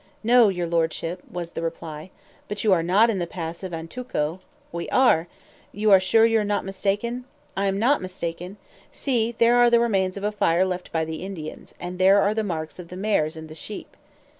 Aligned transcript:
"No, 0.23 0.49
your 0.49 0.65
Lordship," 0.65 1.21
was 1.31 1.51
the 1.51 1.61
reply. 1.61 2.09
"But 2.47 2.63
you 2.63 2.73
are 2.73 2.81
not 2.81 3.11
in 3.11 3.19
the 3.19 3.27
pass 3.27 3.61
of 3.61 3.71
Antuco." 3.71 4.39
"We 4.71 4.89
are." 4.89 5.27
"You 5.71 5.91
are 5.91 5.99
sure 5.99 6.25
you 6.25 6.39
are 6.39 6.43
not 6.43 6.65
mistaken?" 6.65 7.25
"I 7.55 7.67
am 7.67 7.77
not 7.77 8.01
mistaken. 8.01 8.57
See! 8.91 9.31
there 9.33 9.57
are 9.57 9.69
the 9.69 9.79
remains 9.79 10.17
of 10.17 10.23
a 10.23 10.31
fire 10.31 10.65
left 10.65 10.91
by 10.91 11.05
the 11.05 11.17
Indians, 11.21 11.75
and 11.79 11.99
there 11.99 12.19
are 12.19 12.33
the 12.33 12.41
marks 12.43 12.79
of 12.79 12.87
the 12.87 12.97
mares 12.97 13.35
and 13.35 13.47
the 13.47 13.53
sheep." 13.53 13.95